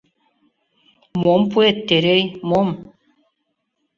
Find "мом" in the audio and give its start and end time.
1.21-1.41, 2.49-2.69